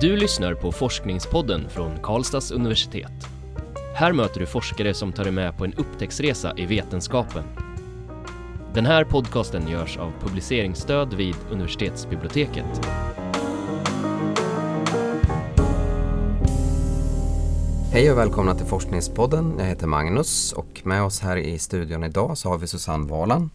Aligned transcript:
Du 0.00 0.16
lyssnar 0.16 0.54
på 0.54 0.72
Forskningspodden 0.72 1.68
från 1.70 1.98
Karlstads 2.02 2.50
universitet. 2.50 3.12
Här 3.94 4.12
möter 4.12 4.40
du 4.40 4.46
forskare 4.46 4.94
som 4.94 5.12
tar 5.12 5.24
dig 5.24 5.32
med 5.32 5.56
på 5.56 5.64
en 5.64 5.74
upptäcktsresa 5.74 6.52
i 6.56 6.66
vetenskapen. 6.66 7.44
Den 8.74 8.86
här 8.86 9.04
podcasten 9.04 9.68
görs 9.68 9.96
av 9.96 10.12
publiceringsstöd 10.20 11.14
vid 11.14 11.34
universitetsbiblioteket. 11.50 12.86
Hej 17.92 18.12
och 18.12 18.18
välkomna 18.18 18.54
till 18.54 18.66
Forskningspodden. 18.66 19.54
Jag 19.58 19.64
heter 19.66 19.86
Magnus 19.86 20.52
och 20.52 20.80
med 20.84 21.02
oss 21.02 21.20
här 21.20 21.36
i 21.36 21.58
studion 21.58 22.04
idag 22.04 22.38
så 22.38 22.48
har 22.48 22.58
vi 22.58 22.66
Susanne 22.66 23.08
Valan 23.08 23.50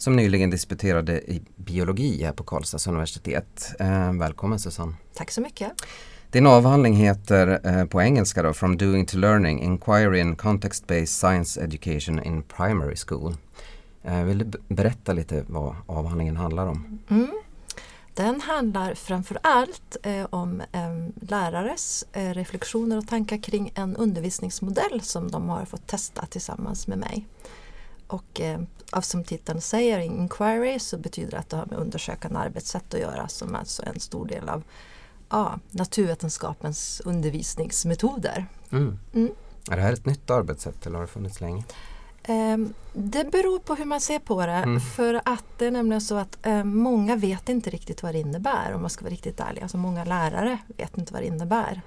som 0.00 0.16
nyligen 0.16 0.50
disputerade 0.50 1.20
i 1.20 1.42
biologi 1.56 2.24
här 2.24 2.32
på 2.32 2.44
Karlstads 2.44 2.86
universitet. 2.86 3.72
Eh, 3.80 4.12
välkommen 4.12 4.58
Susanne! 4.58 4.94
Tack 5.14 5.30
så 5.30 5.40
mycket! 5.40 5.72
Din 6.30 6.46
avhandling 6.46 6.94
heter 6.96 7.60
eh, 7.64 7.84
på 7.84 8.02
engelska 8.02 8.42
då 8.42 8.52
From 8.52 8.76
Doing 8.76 9.06
to 9.06 9.18
Learning 9.18 9.62
Inquiry 9.62 10.20
in 10.20 10.36
Context-Based 10.36 11.06
Science 11.06 11.60
Education 11.60 12.22
in 12.22 12.42
Primary 12.42 12.96
School. 12.96 13.34
Eh, 14.02 14.24
vill 14.24 14.38
du 14.38 14.58
berätta 14.68 15.12
lite 15.12 15.44
vad 15.48 15.76
avhandlingen 15.86 16.36
handlar 16.36 16.66
om? 16.66 16.98
Mm. 17.08 17.30
Den 18.14 18.40
handlar 18.40 18.94
framförallt 18.94 19.96
eh, 20.02 20.26
om 20.30 20.60
eh, 20.60 21.28
lärares 21.28 22.04
eh, 22.12 22.34
reflektioner 22.34 22.98
och 22.98 23.08
tankar 23.08 23.36
kring 23.36 23.72
en 23.74 23.96
undervisningsmodell 23.96 25.00
som 25.00 25.30
de 25.30 25.48
har 25.48 25.64
fått 25.64 25.86
testa 25.86 26.26
tillsammans 26.26 26.86
med 26.86 26.98
mig. 26.98 27.26
Och 28.06 28.40
eh, 28.92 29.00
som 29.00 29.24
titeln 29.24 29.60
säger, 29.60 29.98
inquiry, 29.98 30.78
så 30.78 30.98
betyder 30.98 31.30
det 31.30 31.38
att 31.38 31.48
det 31.48 31.56
har 31.56 31.66
med 31.66 31.78
undersökande 31.78 32.38
arbetssätt 32.38 32.94
att 32.94 33.00
göra 33.00 33.28
som 33.28 33.54
alltså 33.54 33.82
är 33.82 33.88
en 33.88 34.00
stor 34.00 34.26
del 34.26 34.48
av 34.48 34.62
ja, 35.28 35.58
naturvetenskapens 35.70 37.02
undervisningsmetoder. 37.04 38.46
Mm. 38.70 38.98
Mm. 39.14 39.32
Är 39.70 39.76
det 39.76 39.82
här 39.82 39.92
ett 39.92 40.06
nytt 40.06 40.30
arbetssätt 40.30 40.86
eller 40.86 40.96
har 40.96 41.02
det 41.02 41.12
funnits 41.12 41.40
länge? 41.40 41.64
Um, 42.28 42.74
det 42.92 43.24
beror 43.24 43.58
på 43.58 43.74
hur 43.74 43.84
man 43.84 44.00
ser 44.00 44.18
på 44.18 44.46
det. 44.46 44.52
Mm. 44.52 44.80
För 44.80 45.20
att 45.24 45.44
det 45.58 45.66
är 45.66 45.70
nämligen 45.70 46.00
så 46.00 46.16
att 46.16 46.38
um, 46.46 46.76
många 46.76 47.16
vet 47.16 47.48
inte 47.48 47.70
riktigt 47.70 48.02
vad 48.02 48.14
det 48.14 48.18
innebär 48.18 48.72
om 48.74 48.80
man 48.80 48.90
ska 48.90 49.04
vara 49.04 49.12
riktigt 49.12 49.40
ärlig. 49.40 49.62
Alltså 49.62 49.76
många 49.76 50.04
lärare 50.04 50.58
vet 50.76 50.98
inte 50.98 51.12
vad 51.12 51.22
det 51.22 51.26
innebär 51.26 51.82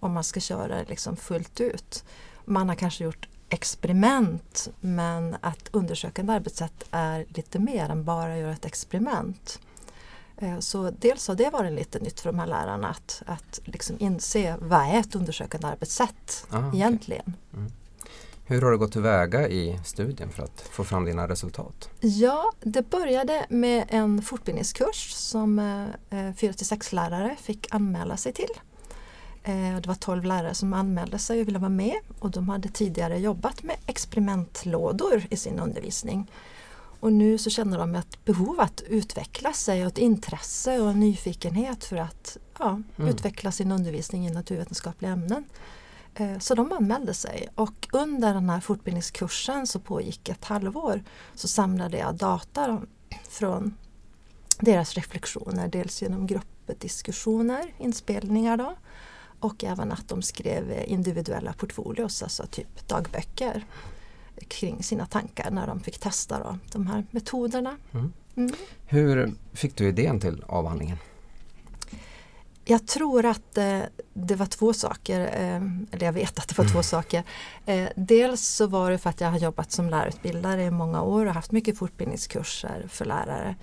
om 0.00 0.12
man 0.12 0.24
ska 0.24 0.40
köra 0.40 0.82
liksom 0.88 1.16
fullt 1.16 1.60
ut. 1.60 2.04
Man 2.44 2.68
har 2.68 2.76
kanske 2.76 3.04
gjort 3.04 3.28
experiment 3.48 4.68
men 4.80 5.36
att 5.40 5.68
undersökande 5.72 6.32
arbetssätt 6.32 6.84
är 6.90 7.26
lite 7.28 7.58
mer 7.58 7.88
än 7.88 8.04
bara 8.04 8.32
att 8.32 8.38
göra 8.38 8.52
ett 8.52 8.64
experiment. 8.64 9.60
Eh, 10.36 10.58
så 10.58 10.90
dels 10.90 11.28
har 11.28 11.34
det 11.34 11.50
varit 11.50 11.72
lite 11.72 11.98
nytt 11.98 12.20
för 12.20 12.32
de 12.32 12.38
här 12.38 12.46
lärarna 12.46 12.88
att, 12.88 13.22
att 13.26 13.60
liksom 13.64 13.96
inse 13.98 14.56
vad 14.60 14.80
är 14.80 15.00
ett 15.00 15.14
undersökande 15.14 15.66
arbetssätt 15.66 16.46
ah, 16.50 16.74
egentligen. 16.74 17.34
Okay. 17.50 17.60
Mm. 17.60 17.72
Hur 18.48 18.62
har 18.62 18.70
du 18.70 18.78
gått 18.78 18.92
tillväga 18.92 19.48
i 19.48 19.80
studien 19.84 20.30
för 20.30 20.42
att 20.42 20.60
få 20.60 20.84
fram 20.84 21.04
dina 21.04 21.28
resultat? 21.28 21.90
Ja, 22.00 22.52
det 22.60 22.90
började 22.90 23.46
med 23.48 23.84
en 23.88 24.22
fortbildningskurs 24.22 25.12
som 25.12 25.58
eh, 26.10 26.32
4 26.36 26.52
6 26.52 26.92
lärare 26.92 27.36
fick 27.40 27.74
anmäla 27.74 28.16
sig 28.16 28.32
till. 28.32 28.50
Eh, 29.46 29.76
det 29.76 29.86
var 29.86 29.94
12 29.94 30.24
lärare 30.24 30.54
som 30.54 30.72
anmälde 30.72 31.18
sig 31.18 31.40
och 31.40 31.48
ville 31.48 31.58
vara 31.58 31.68
med 31.68 31.96
och 32.18 32.30
de 32.30 32.48
hade 32.48 32.68
tidigare 32.68 33.18
jobbat 33.18 33.62
med 33.62 33.76
experimentlådor 33.86 35.26
i 35.30 35.36
sin 35.36 35.58
undervisning. 35.58 36.30
Och 37.00 37.12
nu 37.12 37.38
så 37.38 37.50
känner 37.50 37.78
de 37.78 37.94
ett 37.94 38.24
behov 38.24 38.60
att 38.60 38.82
utveckla 38.88 39.52
sig 39.52 39.82
och 39.82 39.92
ett 39.92 39.98
intresse 39.98 40.80
och 40.80 40.90
en 40.90 41.00
nyfikenhet 41.00 41.84
för 41.84 41.96
att 41.96 42.36
ja, 42.58 42.80
mm. 42.96 43.10
utveckla 43.10 43.52
sin 43.52 43.72
undervisning 43.72 44.26
i 44.26 44.30
naturvetenskapliga 44.30 45.12
ämnen. 45.12 45.44
Eh, 46.14 46.38
så 46.38 46.54
de 46.54 46.72
anmälde 46.72 47.14
sig 47.14 47.48
och 47.54 47.88
under 47.92 48.34
den 48.34 48.50
här 48.50 48.60
fortbildningskursen 48.60 49.66
som 49.66 49.80
pågick 49.80 50.28
ett 50.28 50.44
halvår 50.44 51.02
så 51.34 51.48
samlade 51.48 51.98
jag 51.98 52.14
data 52.14 52.82
från 53.28 53.74
deras 54.60 54.94
reflektioner, 54.94 55.68
dels 55.68 56.02
genom 56.02 56.26
gruppdiskussioner, 56.26 57.74
inspelningar 57.78 58.56
då, 58.56 58.74
och 59.40 59.64
även 59.64 59.92
att 59.92 60.08
de 60.08 60.22
skrev 60.22 60.84
individuella 60.86 61.52
portfolios, 61.52 62.22
alltså 62.22 62.46
typ 62.46 62.88
dagböcker 62.88 63.64
kring 64.48 64.82
sina 64.82 65.06
tankar 65.06 65.50
när 65.50 65.66
de 65.66 65.80
fick 65.80 65.98
testa 65.98 66.38
då, 66.38 66.58
de 66.72 66.86
här 66.86 67.04
metoderna. 67.10 67.76
Mm. 67.92 68.12
Mm. 68.36 68.52
Hur 68.86 69.34
fick 69.52 69.76
du 69.76 69.88
idén 69.88 70.20
till 70.20 70.44
avhandlingen? 70.46 70.98
Jag 72.68 72.86
tror 72.86 73.24
att 73.24 73.58
eh, 73.58 73.80
det 74.14 74.34
var 74.34 74.46
två 74.46 74.72
saker, 74.72 75.20
eh, 75.20 75.56
eller 75.90 76.06
jag 76.06 76.12
vet 76.12 76.38
att 76.38 76.48
det 76.48 76.58
var 76.58 76.64
mm. 76.64 76.72
två 76.72 76.82
saker. 76.82 77.24
Eh, 77.66 77.88
dels 77.96 78.40
så 78.46 78.66
var 78.66 78.90
det 78.90 78.98
för 78.98 79.10
att 79.10 79.20
jag 79.20 79.30
har 79.30 79.38
jobbat 79.38 79.72
som 79.72 79.90
lärarutbildare 79.90 80.64
i 80.64 80.70
många 80.70 81.02
år 81.02 81.26
och 81.26 81.34
haft 81.34 81.52
mycket 81.52 81.78
fortbildningskurser 81.78 82.86
för 82.88 83.04
lärare 83.04 83.56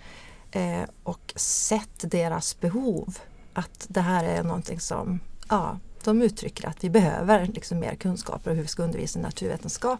eh, 0.51 0.89
och 1.03 1.33
sett 1.35 2.11
deras 2.11 2.59
behov. 2.59 3.17
Att 3.53 3.85
det 3.89 4.01
här 4.01 4.23
är 4.23 4.43
någonting 4.43 4.79
som 4.79 5.19
ja, 5.49 5.79
de 6.03 6.21
uttrycker 6.21 6.67
att 6.67 6.83
vi 6.83 6.89
behöver 6.89 7.45
liksom 7.45 7.79
mer 7.79 7.95
kunskaper 7.95 8.51
om 8.51 8.57
hur 8.57 8.63
vi 8.63 8.69
ska 8.69 8.83
undervisa 8.83 9.19
i 9.19 9.21
naturvetenskap. 9.21 9.99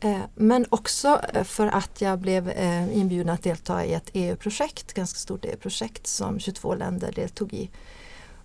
Eh, 0.00 0.20
men 0.34 0.66
också 0.68 1.20
eh, 1.34 1.44
för 1.44 1.66
att 1.66 2.00
jag 2.00 2.18
blev 2.18 2.48
eh, 2.48 2.98
inbjuden 2.98 3.34
att 3.34 3.42
delta 3.42 3.84
i 3.84 3.94
ett 3.94 4.10
EU-projekt, 4.12 4.92
ganska 4.92 5.18
stort 5.18 5.44
EU-projekt 5.44 6.06
som 6.06 6.38
22 6.38 6.74
länder 6.74 7.12
deltog 7.12 7.52
i. 7.54 7.70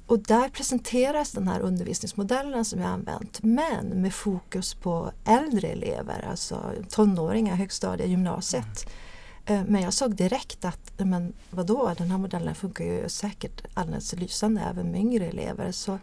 Och 0.08 0.20
där 0.20 0.50
presenteras 0.50 1.32
den 1.32 1.48
här 1.48 1.60
undervisningsmodellen 1.60 2.66
som 2.66 2.82
jag 2.82 2.90
använt 2.90 3.44
men 3.44 3.86
med 3.88 4.14
fokus 4.14 4.74
på 4.74 5.12
äldre 5.26 5.68
elever, 5.68 6.26
alltså 6.30 6.72
tonåringar, 6.90 7.56
högstadiet, 7.56 8.10
gymnasiet. 8.10 8.86
Mm. 8.86 9.13
Men 9.46 9.82
jag 9.82 9.94
såg 9.94 10.16
direkt 10.16 10.66
att 10.66 10.92
men 10.98 11.34
vadå, 11.50 11.94
den 11.98 12.12
här 12.12 12.18
modellen 12.18 12.56
funkar 12.56 12.86
ju 12.86 13.10
säkert 13.10 13.62
alldeles 13.74 14.14
lysande 14.14 14.62
även 14.62 14.92
med 14.92 15.00
yngre 15.00 15.26
elever. 15.26 15.72
Så 15.72 16.00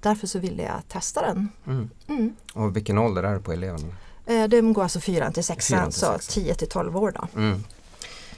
därför 0.00 0.26
så 0.26 0.38
ville 0.38 0.62
jag 0.62 0.88
testa 0.88 1.22
den. 1.22 1.48
Mm. 1.66 1.90
Mm. 2.08 2.36
Och 2.52 2.76
vilken 2.76 2.98
ålder 2.98 3.22
är 3.22 3.34
det 3.34 3.40
på 3.40 3.52
eleverna? 3.52 3.88
Eh, 4.26 4.48
de 4.48 4.72
går 4.72 4.82
alltså 4.82 5.00
4 5.00 5.32
till 5.32 5.44
6, 5.44 5.72
så 5.90 6.18
10 6.18 6.54
till 6.54 6.68
12 6.68 6.96
år. 6.96 7.12
Då. 7.12 7.40
Mm. 7.40 7.64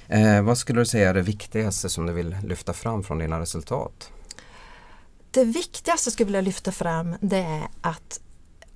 Eh, 0.08 0.42
vad 0.42 0.58
skulle 0.58 0.80
du 0.80 0.86
säga 0.86 1.10
är 1.10 1.14
det 1.14 1.22
viktigaste 1.22 1.88
som 1.88 2.06
du 2.06 2.12
vill 2.12 2.36
lyfta 2.44 2.72
fram 2.72 3.02
från 3.02 3.18
dina 3.18 3.40
resultat? 3.40 4.10
Det 5.30 5.44
viktigaste 5.44 6.10
skulle 6.10 6.24
jag 6.24 6.26
vilja 6.26 6.40
lyfta 6.40 6.72
fram 6.72 7.14
det 7.20 7.38
är 7.38 7.68
att 7.80 8.20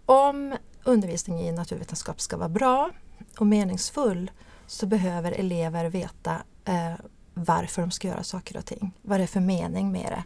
om 0.06 0.56
undervisning 0.84 1.41
i 1.41 1.53
naturvetenskap 1.53 2.21
ska 2.21 2.37
vara 2.37 2.49
bra 2.49 2.91
och 3.39 3.47
meningsfull 3.47 4.31
så 4.72 4.87
behöver 4.87 5.33
elever 5.33 5.84
veta 5.84 6.43
eh, 6.65 6.94
varför 7.34 7.83
de 7.83 7.91
ska 7.91 8.09
göra 8.09 8.22
saker 8.22 8.56
och 8.56 8.66
ting. 8.66 8.93
Vad 9.03 9.21
det 9.21 9.22
är 9.22 9.27
för 9.27 9.41
mening 9.41 9.93
med 9.93 10.06
det. 10.12 10.25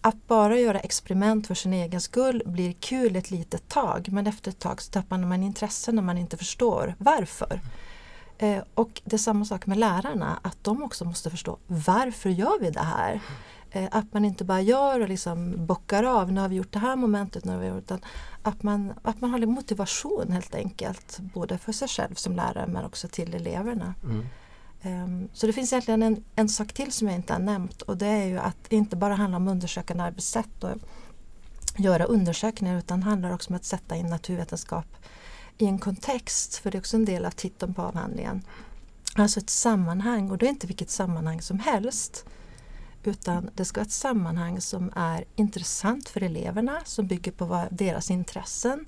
Att 0.00 0.26
bara 0.26 0.58
göra 0.58 0.80
experiment 0.80 1.46
för 1.46 1.54
sin 1.54 1.72
egen 1.72 2.00
skull 2.00 2.42
blir 2.46 2.72
kul 2.72 3.16
ett 3.16 3.30
litet 3.30 3.68
tag 3.68 4.08
men 4.12 4.26
efter 4.26 4.50
ett 4.50 4.58
tag 4.58 4.82
så 4.82 4.90
tappar 4.90 5.18
man 5.18 5.42
intressen 5.42 5.94
när 5.94 6.02
man 6.02 6.18
inte 6.18 6.36
förstår 6.36 6.94
varför. 6.98 7.60
Eh, 8.44 8.62
och 8.74 9.02
det 9.04 9.16
är 9.16 9.18
samma 9.18 9.44
sak 9.44 9.66
med 9.66 9.78
lärarna, 9.78 10.38
att 10.42 10.64
de 10.64 10.82
också 10.82 11.04
måste 11.04 11.30
förstå 11.30 11.58
varför 11.66 12.30
gör 12.30 12.60
vi 12.60 12.70
det 12.70 12.80
här? 12.80 13.20
Eh, 13.70 13.88
att 13.90 14.12
man 14.12 14.24
inte 14.24 14.44
bara 14.44 14.60
gör 14.60 15.00
och 15.00 15.08
liksom 15.08 15.66
bockar 15.66 16.04
av, 16.04 16.32
nu 16.32 16.40
har 16.40 16.48
vi 16.48 16.56
gjort 16.56 16.72
det 16.72 16.78
här 16.78 16.96
momentet, 16.96 17.44
nu 17.44 17.52
har 17.52 17.58
vi 17.58 17.66
gjort 17.66 17.88
det. 17.88 17.98
Att 18.42 18.62
man, 18.62 18.92
att 19.02 19.20
man 19.20 19.30
har 19.30 19.46
motivation 19.46 20.32
helt 20.32 20.54
enkelt, 20.54 21.18
både 21.34 21.58
för 21.58 21.72
sig 21.72 21.88
själv 21.88 22.14
som 22.14 22.36
lärare 22.36 22.66
men 22.66 22.84
också 22.84 23.08
till 23.08 23.34
eleverna. 23.34 23.94
Mm. 24.04 24.26
Um, 24.82 25.28
så 25.32 25.46
det 25.46 25.52
finns 25.52 25.72
egentligen 25.72 26.02
en, 26.02 26.24
en 26.36 26.48
sak 26.48 26.72
till 26.72 26.92
som 26.92 27.08
jag 27.08 27.16
inte 27.16 27.32
har 27.32 27.40
nämnt 27.40 27.82
och 27.82 27.96
det 27.96 28.06
är 28.06 28.24
ju 28.24 28.38
att 28.38 28.56
det 28.68 28.76
inte 28.76 28.96
bara 28.96 29.14
handlar 29.14 29.36
om 29.36 29.48
undersökande 29.48 30.02
arbetssätt 30.02 30.64
och 30.64 30.76
göra 31.76 32.04
undersökningar 32.04 32.78
utan 32.78 33.02
handlar 33.02 33.34
också 33.34 33.50
om 33.50 33.56
att 33.56 33.64
sätta 33.64 33.96
in 33.96 34.06
naturvetenskap 34.06 34.86
i 35.58 35.66
en 35.66 35.78
kontext, 35.78 36.56
för 36.56 36.70
det 36.70 36.76
är 36.76 36.80
också 36.80 36.96
en 36.96 37.04
del 37.04 37.24
av 37.24 37.30
titeln 37.30 37.74
på 37.74 37.82
avhandlingen. 37.82 38.42
Alltså 39.14 39.40
ett 39.40 39.50
sammanhang 39.50 40.30
och 40.30 40.38
det 40.38 40.46
är 40.46 40.50
inte 40.50 40.66
vilket 40.66 40.90
sammanhang 40.90 41.42
som 41.42 41.58
helst 41.58 42.24
utan 43.04 43.50
det 43.54 43.64
ska 43.64 43.80
vara 43.80 43.86
ett 43.86 43.92
sammanhang 43.92 44.60
som 44.60 44.92
är 44.96 45.24
intressant 45.36 46.08
för 46.08 46.22
eleverna, 46.22 46.80
som 46.84 47.06
bygger 47.06 47.32
på 47.32 47.64
deras 47.70 48.10
intressen 48.10 48.86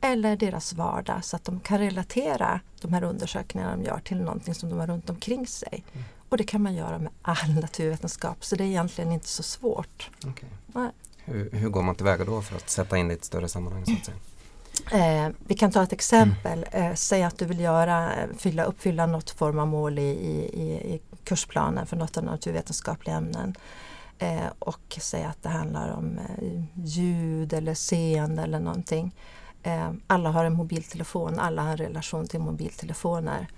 eller 0.00 0.36
deras 0.36 0.72
vardag 0.72 1.24
så 1.24 1.36
att 1.36 1.44
de 1.44 1.60
kan 1.60 1.78
relatera 1.78 2.60
de 2.80 2.92
här 2.92 3.04
undersökningarna 3.04 3.76
de 3.76 3.84
gör 3.84 4.00
till 4.04 4.16
någonting 4.16 4.54
som 4.54 4.68
de 4.68 4.78
har 4.78 4.86
runt 4.86 5.10
omkring 5.10 5.46
sig. 5.46 5.84
Mm. 5.92 6.04
Och 6.28 6.36
det 6.36 6.44
kan 6.44 6.62
man 6.62 6.74
göra 6.74 6.98
med 6.98 7.12
all 7.22 7.54
naturvetenskap 7.60 8.44
så 8.44 8.56
det 8.56 8.64
är 8.64 8.68
egentligen 8.68 9.12
inte 9.12 9.28
så 9.28 9.42
svårt. 9.42 10.10
Okay. 10.26 10.48
Hur, 11.16 11.50
hur, 11.50 11.68
går 11.68 11.82
man 11.82 11.94
tillväga 11.94 12.24
då 12.24 12.42
för 12.42 12.56
att 12.56 12.70
sätta 12.70 12.98
in 12.98 13.08
det 13.08 13.14
i 13.14 13.16
ett 13.16 13.24
större 13.24 13.48
sammanhang? 13.48 13.86
Så 13.86 13.92
att 13.92 14.04
säga? 14.04 14.18
Eh, 14.92 15.28
vi 15.46 15.54
kan 15.54 15.70
ta 15.70 15.82
ett 15.82 15.92
exempel. 15.92 16.66
Mm. 16.72 16.90
Eh, 16.90 16.94
säg 16.94 17.22
att 17.22 17.38
du 17.38 17.44
vill 17.44 17.60
göra, 17.60 18.10
fylla, 18.38 18.64
uppfylla 18.64 19.06
något 19.06 19.30
form 19.30 19.58
av 19.58 19.66
mål 19.66 19.98
i, 19.98 20.02
i, 20.02 20.94
i 20.94 21.00
kursplanen 21.24 21.86
för 21.86 21.96
något 21.96 22.16
av 22.16 22.24
naturvetenskapliga 22.24 23.16
ämnen. 23.16 23.54
eh, 24.18 24.46
och 24.58 24.98
säga 25.00 25.28
att 25.28 25.42
det 25.42 25.48
handlar 25.48 25.88
om 25.88 26.18
eh, 26.18 26.62
ljud 26.84 27.52
eller 27.52 27.74
seende 27.74 28.42
eller 28.42 28.60
någonting. 28.60 29.14
Eh, 29.62 29.90
alla 30.06 30.30
har 30.30 30.44
en 30.44 30.52
mobiltelefon, 30.52 31.38
alla 31.38 31.62
har 31.62 31.70
en 31.70 31.76
relation 31.76 32.26
till 32.26 32.40
mobiltelefoner. 32.40 33.48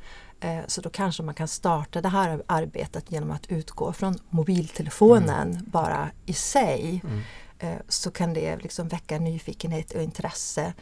Eh, 0.40 0.60
så 0.66 0.80
då 0.80 0.90
kanske 0.90 1.22
man 1.22 1.34
kan 1.34 1.48
starta 1.48 2.00
det 2.00 2.08
här 2.08 2.42
arbetet 2.46 3.12
genom 3.12 3.30
att 3.30 3.46
utgå 3.46 3.92
från 3.92 4.18
mobiltelefonen 4.30 5.50
mm. 5.50 5.64
bara 5.66 6.10
i 6.26 6.32
sig. 6.32 7.02
Mm. 7.04 7.20
Eh, 7.58 7.80
så 7.88 8.10
kan 8.10 8.34
det 8.34 8.56
liksom 8.56 8.88
väcka 8.88 9.18
nyfikenhet 9.18 9.92
och 9.92 10.02
intresse. 10.02 10.72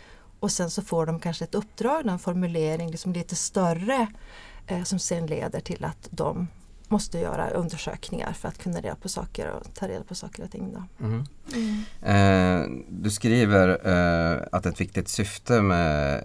Och 0.41 0.53
sen 0.53 0.71
så 0.71 0.83
får 0.83 1.07
de 1.07 1.21
kanske 1.21 1.45
ett 1.45 1.55
uppdrag, 1.55 2.07
en 2.07 2.19
formulering 2.19 2.91
liksom 2.91 3.13
lite 3.13 3.37
större 3.37 4.07
eh, 4.67 4.83
som 4.83 4.99
sen 4.99 5.27
leder 5.27 5.61
till 5.61 5.85
att 5.85 6.09
de 6.11 6.49
måste 6.89 7.19
göra 7.19 7.51
undersökningar 7.51 8.33
för 8.33 8.49
att 8.49 8.59
kunna 8.59 8.81
reda 8.81 8.95
på 8.95 9.09
saker 9.09 9.51
och 9.51 9.75
ta 9.75 9.89
reda 9.89 10.05
på 10.05 10.15
saker 10.15 10.45
och 10.45 10.51
ting. 10.51 10.73
Då. 10.73 11.05
Mm. 11.07 11.25
Mm. 11.55 11.85
Eh, 12.03 12.85
du 12.89 13.11
skriver 13.11 13.69
eh, 13.89 14.43
att 14.53 14.67
ett 14.67 14.81
viktigt 14.81 15.09
syfte 15.09 15.63
med 15.63 16.23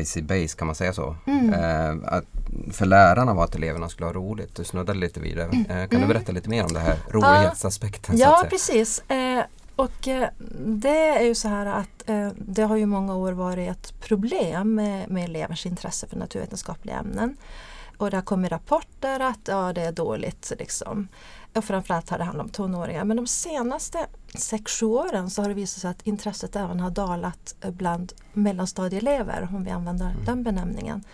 IC 0.00 0.16
Base 0.22 0.56
kan 0.56 0.66
man 0.66 0.74
säga 0.74 0.92
så. 0.92 1.16
Mm. 1.26 1.54
Eh, 1.54 2.12
att 2.12 2.24
för 2.72 2.86
lärarna 2.86 3.34
var 3.34 3.44
att 3.44 3.54
eleverna 3.54 3.88
skulle 3.88 4.06
ha 4.06 4.12
roligt. 4.12 4.54
Du 4.54 4.64
snuddade 4.64 4.98
lite 4.98 5.20
vid 5.20 5.36
det. 5.36 5.42
Eh, 5.42 5.66
kan 5.66 5.88
du 5.88 5.96
mm. 5.96 6.08
berätta 6.08 6.32
lite 6.32 6.48
mer 6.48 6.64
om 6.64 6.72
det 6.72 6.80
här 6.80 6.96
rolighetsaspekten? 7.10 8.18
Ja, 8.18 8.46
precis. 8.50 9.02
Och 9.80 10.08
eh, 10.08 10.28
det 10.66 11.08
är 11.08 11.22
ju 11.22 11.34
så 11.34 11.48
här 11.48 11.66
att 11.66 12.08
eh, 12.08 12.28
det 12.36 12.62
har 12.62 12.76
ju 12.76 12.86
många 12.86 13.16
år 13.16 13.32
varit 13.32 13.70
ett 13.70 14.00
problem 14.00 14.74
med, 14.74 15.10
med 15.10 15.24
elevers 15.24 15.66
intresse 15.66 16.06
för 16.06 16.16
naturvetenskapliga 16.16 16.96
ämnen. 16.96 17.36
Och 17.96 18.10
det 18.10 18.16
har 18.16 18.22
kommit 18.22 18.52
rapporter 18.52 19.20
att 19.20 19.40
ja, 19.48 19.72
det 19.72 19.82
är 19.82 19.92
dåligt. 19.92 20.52
Liksom. 20.58 21.08
Och 21.54 21.64
framförallt 21.64 22.10
har 22.10 22.18
det 22.18 22.24
handlat 22.24 22.44
om 22.44 22.50
tonåringar. 22.50 23.04
Men 23.04 23.16
de 23.16 23.26
senaste 23.26 24.06
6-7 24.32 24.84
åren 24.84 25.30
så 25.30 25.42
har 25.42 25.48
det 25.48 25.54
visat 25.54 25.80
sig 25.80 25.90
att 25.90 26.06
intresset 26.06 26.56
även 26.56 26.80
har 26.80 26.90
dalat 26.90 27.54
bland 27.60 28.12
mellanstadieelever 28.32 29.48
om 29.54 29.64
vi 29.64 29.70
använder 29.70 30.06
mm. 30.06 30.24
den 30.24 30.42
benämningen. 30.42 31.04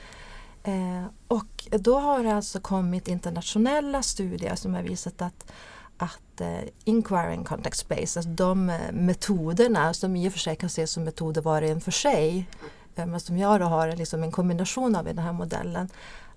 Eh, 0.63 1.05
och 1.29 1.69
då 1.71 1.99
har 1.99 2.25
det 2.25 2.35
alltså 2.35 2.61
kommit 2.61 3.09
internationella 3.09 4.03
studier 4.03 4.55
som 4.55 4.75
har 4.75 4.83
visat 4.83 5.23
att 5.23 5.53
att 5.99 6.41
eh, 6.41 6.61
inquiring 6.85 7.45
context 7.45 7.81
space, 7.81 8.19
alltså 8.19 8.31
de 8.31 8.71
eh, 8.71 8.93
metoderna 8.93 9.95
som 9.95 10.17
i 10.17 10.29
och 10.29 10.33
för 10.33 10.39
sig 10.39 10.57
kan 10.57 10.67
ses 10.67 10.91
som 10.91 11.05
metoder 11.05 11.43
var 11.43 11.63
och 11.63 11.69
en 11.69 11.81
för 11.81 11.91
sig, 11.91 12.49
eh, 12.95 13.07
men 13.07 13.21
som 13.21 13.39
jag 13.39 13.61
då 13.61 13.67
har 13.67 13.97
liksom 13.97 14.23
en 14.23 14.33
kombination 14.33 14.97
av 14.97 15.09
i 15.09 15.13
den 15.13 15.25
här 15.25 15.33
modellen, 15.33 15.89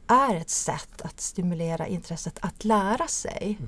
är 0.07 0.35
ett 0.35 0.49
sätt 0.49 1.01
att 1.01 1.19
stimulera 1.19 1.87
intresset 1.87 2.37
att 2.41 2.63
lära 2.63 3.07
sig. 3.07 3.59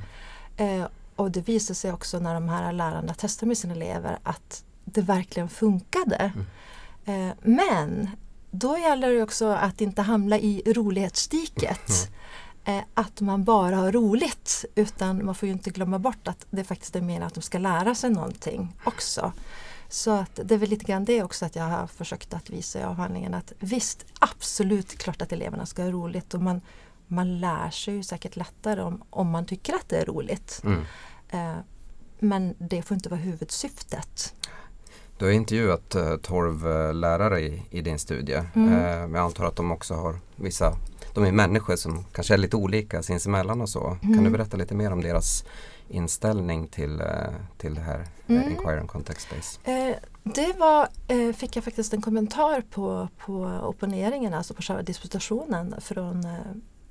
Mm. 0.57 0.81
Eh, 0.81 0.87
och 1.15 1.31
det 1.31 1.41
visar 1.41 1.73
sig 1.73 1.91
också 1.93 2.19
när 2.19 2.33
de 2.33 2.49
här 2.49 2.73
lärarna 2.73 3.13
testar 3.17 3.47
med 3.47 3.57
sina 3.57 3.73
elever 3.73 4.19
att 4.23 4.63
det 4.85 5.01
verkligen 5.01 5.49
funkade. 5.49 6.31
Mm. 7.05 7.29
Eh, 7.29 7.35
men 7.41 8.09
då 8.51 8.77
gäller 8.77 9.11
det 9.11 9.23
också 9.23 9.47
att 9.47 9.81
inte 9.81 10.01
hamna 10.01 10.39
i 10.39 10.63
rolighetsdiket. 10.65 11.89
Mm. 11.89 12.13
Eh, 12.65 12.83
att 12.93 13.21
man 13.21 13.43
bara 13.43 13.75
har 13.75 13.91
roligt 13.91 14.65
utan 14.75 15.25
man 15.25 15.35
får 15.35 15.47
ju 15.47 15.53
inte 15.53 15.69
glömma 15.69 15.99
bort 15.99 16.27
att 16.27 16.45
det 16.49 16.63
faktiskt 16.63 16.95
är 16.95 17.01
meningen 17.01 17.23
att 17.23 17.33
de 17.33 17.41
ska 17.41 17.57
lära 17.57 17.95
sig 17.95 18.09
någonting 18.09 18.75
också. 18.83 19.31
Så 19.89 20.11
att 20.11 20.39
det 20.43 20.53
är 20.53 20.57
väl 20.57 20.69
lite 20.69 20.85
grann 20.85 21.05
det 21.05 21.23
också 21.23 21.45
att 21.45 21.55
jag 21.55 21.63
har 21.63 21.87
försökt 21.87 22.33
att 22.33 22.49
visa 22.49 22.79
i 22.79 22.83
avhandlingen 22.83 23.33
att 23.33 23.53
visst, 23.59 24.05
absolut 24.19 24.97
klart 24.97 25.21
att 25.21 25.31
eleverna 25.31 25.65
ska 25.65 25.83
ha 25.83 25.91
roligt 25.91 26.33
och 26.33 26.41
man, 26.41 26.61
man 27.07 27.39
lär 27.39 27.69
sig 27.69 27.93
ju 27.93 28.03
säkert 28.03 28.35
lättare 28.35 28.81
om, 28.81 29.03
om 29.09 29.29
man 29.29 29.45
tycker 29.45 29.73
att 29.73 29.89
det 29.89 29.97
är 29.97 30.05
roligt. 30.05 30.61
Mm. 30.63 30.81
Eh, 31.29 31.61
men 32.19 32.55
det 32.57 32.81
får 32.81 32.95
inte 32.95 33.09
vara 33.09 33.19
huvudsyftet. 33.19 34.35
Du 35.17 35.25
har 35.25 35.31
intervjuat 35.31 35.95
uh, 35.95 36.17
12 36.17 36.67
uh, 36.67 36.93
lärare 36.93 37.39
i, 37.39 37.63
i, 37.69 37.81
din 37.81 37.99
studie. 37.99 38.43
Mm. 38.55 39.15
Jag 39.15 39.25
antar 39.25 39.45
att 39.45 39.55
de 39.55 39.71
också 39.71 39.93
har 39.93 40.19
vissa, 40.35 40.77
de 41.13 41.23
är 41.23 41.31
människor 41.31 41.75
som 41.75 42.03
kanske 42.03 42.33
är 42.33 42.37
lite 42.37 42.55
olika 42.55 43.03
sinsemellan 43.03 43.61
och 43.61 43.69
så. 43.69 43.87
Mm. 43.87 43.99
Kan 43.99 44.11
du 44.11 44.19
mm. 44.19 44.31
berätta 44.31 44.57
lite 44.57 44.75
mer 44.75 44.91
om 44.93 45.01
deras 45.01 45.43
inställning 45.87 46.67
till, 46.67 47.01
uh, 47.01 47.07
till 47.57 47.75
det 47.75 47.81
här 47.81 48.07
mm. 48.27 48.51
Inquiry 48.51 48.79
and 48.79 48.89
Context 48.89 49.27
Space? 49.27 49.59
det 50.23 50.53
var, 50.57 50.87
fick 51.33 51.55
jag 51.55 51.63
faktiskt 51.63 51.93
en 51.93 52.01
kommentar 52.01 52.61
på, 52.61 53.07
på 53.17 53.59
opponeringen, 53.63 54.33
alltså 54.33 54.53
på 54.53 54.61
själva 54.61 54.83
disputationen 54.83 55.75
från 55.81 56.27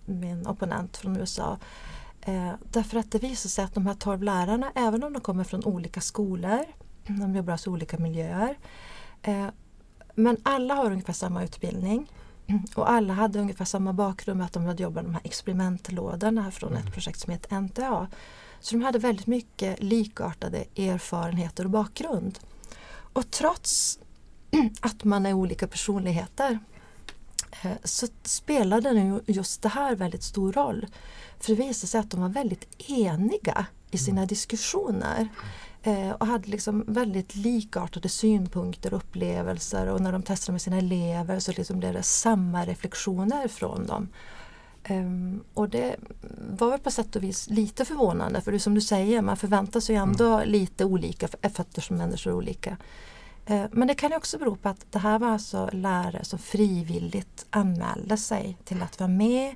min 0.04 0.46
opponent 0.46 0.96
från 0.96 1.16
USA. 1.16 1.58
därför 2.72 2.98
att 2.98 3.12
det 3.12 3.18
visar 3.18 3.48
sig 3.48 3.64
att 3.64 3.74
de 3.74 3.86
här 3.86 3.94
12 3.94 4.22
lärarna, 4.22 4.72
även 4.74 5.04
om 5.04 5.12
de 5.12 5.22
kommer 5.22 5.44
från 5.44 5.64
olika 5.64 6.00
skolor, 6.00 6.64
de 7.06 7.36
jobbar 7.36 7.52
alltså 7.52 7.70
i 7.70 7.72
olika 7.72 7.98
miljöer. 7.98 8.58
Eh, 9.22 9.46
men 10.14 10.36
alla 10.42 10.74
har 10.74 10.90
ungefär 10.90 11.12
samma 11.12 11.44
utbildning. 11.44 12.10
Och 12.74 12.90
alla 12.90 13.14
hade 13.14 13.40
ungefär 13.40 13.64
samma 13.64 13.92
bakgrund 13.92 14.38
med 14.38 14.46
att 14.46 14.52
de 14.52 14.64
hade 14.64 14.82
jobbat 14.82 15.04
med 15.04 15.12
de 15.12 15.14
här 15.14 15.26
experimentlådorna 15.26 16.50
från 16.50 16.72
ett 16.74 16.80
mm. 16.80 16.92
projekt 16.92 17.20
som 17.20 17.32
heter 17.32 17.60
NTA. 17.60 18.08
Så 18.60 18.74
de 18.74 18.82
hade 18.82 18.98
väldigt 18.98 19.26
mycket 19.26 19.82
likartade 19.82 20.64
erfarenheter 20.76 21.64
och 21.64 21.70
bakgrund. 21.70 22.38
Och 23.12 23.30
trots 23.30 23.98
att 24.80 25.04
man 25.04 25.26
är 25.26 25.32
olika 25.32 25.66
personligheter 25.66 26.58
eh, 27.62 27.72
så 27.84 28.06
spelade 28.22 28.92
nu 28.92 29.20
just 29.26 29.62
det 29.62 29.68
här 29.68 29.96
väldigt 29.96 30.22
stor 30.22 30.52
roll. 30.52 30.86
För 31.38 31.54
det 31.54 31.62
visade 31.62 31.86
sig 31.86 32.00
att 32.00 32.10
de 32.10 32.20
var 32.20 32.28
väldigt 32.28 32.90
eniga 32.90 33.66
i 33.90 33.98
sina 33.98 34.20
mm. 34.20 34.28
diskussioner. 34.28 35.28
Eh, 35.82 36.10
och 36.10 36.26
hade 36.26 36.48
liksom 36.48 36.84
väldigt 36.86 37.36
likartade 37.36 38.08
synpunkter 38.08 38.94
och 38.94 39.00
upplevelser 39.00 39.86
och 39.86 40.00
när 40.00 40.12
de 40.12 40.22
testade 40.22 40.52
med 40.52 40.62
sina 40.62 40.78
elever 40.78 41.38
så 41.38 41.52
liksom 41.52 41.78
blev 41.78 41.92
det 41.92 42.02
samma 42.02 42.64
reflektioner 42.64 43.48
från 43.48 43.86
dem. 43.86 44.08
Um, 44.88 45.44
och 45.54 45.68
det 45.68 45.96
var 46.58 46.70
väl 46.70 46.80
på 46.80 46.90
sätt 46.90 47.16
och 47.16 47.22
vis 47.22 47.50
lite 47.50 47.84
förvånande 47.84 48.40
för 48.40 48.52
det 48.52 48.60
som 48.60 48.74
du 48.74 48.80
säger, 48.80 49.22
man 49.22 49.36
förväntar 49.36 49.80
sig 49.80 49.96
ändå 49.96 50.32
mm. 50.32 50.48
lite 50.48 50.84
olika 50.84 51.28
eftersom 51.42 51.96
människor 51.96 52.30
är 52.30 52.34
olika. 52.34 52.76
Uh, 53.50 53.64
men 53.72 53.88
det 53.88 53.94
kan 53.94 54.12
också 54.12 54.38
bero 54.38 54.56
på 54.56 54.68
att 54.68 54.86
det 54.90 54.98
här 54.98 55.18
var 55.18 55.28
alltså 55.28 55.70
lärare 55.72 56.24
som 56.24 56.38
frivilligt 56.38 57.46
anmälde 57.50 58.16
sig 58.16 58.56
till 58.64 58.82
att 58.82 59.00
vara 59.00 59.08
med 59.08 59.54